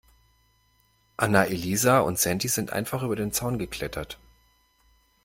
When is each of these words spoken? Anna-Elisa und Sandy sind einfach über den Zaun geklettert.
Anna-Elisa 1.17 1.99
und 1.99 2.17
Sandy 2.17 2.47
sind 2.47 2.73
einfach 2.73 3.03
über 3.03 3.15
den 3.15 3.31
Zaun 3.31 3.59
geklettert. 3.59 4.17